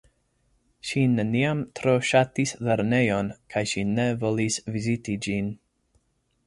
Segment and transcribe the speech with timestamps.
[0.91, 5.55] Ŝi neniam tro ŝatis lernejon kaj ŝi ne volis viziti ĝin.